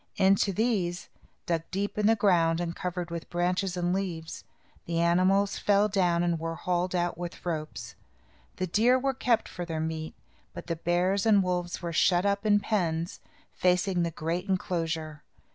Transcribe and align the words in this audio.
Into 0.17 0.51
these, 0.51 1.09
dug 1.45 1.61
deep 1.69 1.95
in 1.95 2.07
the 2.07 2.15
ground 2.15 2.59
and 2.59 2.75
covered 2.75 3.11
with 3.11 3.29
branches 3.29 3.77
and 3.77 3.93
leaves, 3.93 4.43
the 4.87 4.99
animals 4.99 5.59
fell 5.59 5.87
down 5.87 6.23
and 6.23 6.39
were 6.39 6.55
hauled 6.55 6.95
out 6.95 7.19
with 7.19 7.45
ropes. 7.45 7.93
The 8.55 8.65
deer 8.65 8.97
were 8.97 9.13
kept 9.13 9.47
for 9.47 9.63
their 9.63 9.79
meat, 9.79 10.15
but 10.55 10.65
the 10.65 10.75
bears 10.75 11.27
and 11.27 11.43
wolves 11.43 11.83
were 11.83 11.93
shut 11.93 12.25
up, 12.25 12.47
in 12.47 12.59
pens, 12.61 13.19
facing 13.53 14.01
the 14.01 14.09
great 14.09 14.49
enclosure. 14.49 15.21